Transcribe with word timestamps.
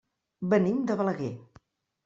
Venim 0.53 0.81
de 0.93 0.97
Balaguer. 1.03 1.31